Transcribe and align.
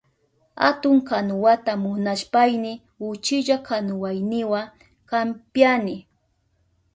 Atun 0.67 0.97
kanuwata 1.09 1.73
munashpayni 1.83 2.73
uchilla 3.09 3.57
kanuwayniwa 3.67 4.61
kampyani. 5.09 5.95